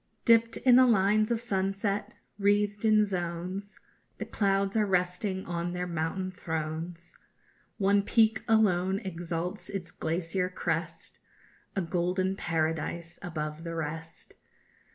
[0.25, 3.79] Dipped in the lines of sunset, wreathed in zones,
[4.17, 7.19] The clouds are resting on their mountain thrones;
[7.77, 11.19] One peak alone exalts its glacier crest,
[11.75, 14.33] _A golden paradise above the rest.